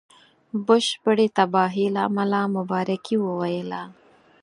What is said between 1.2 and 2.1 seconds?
تباهی له